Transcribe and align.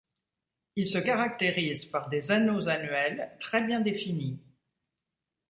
Il 0.77 0.87
se 0.87 0.97
caractérise 0.97 1.85
par 1.85 2.09
des 2.09 2.31
anneaux 2.31 2.67
annuels 2.69 3.37
très 3.39 3.61
bien 3.61 3.81
définis. 3.81 4.39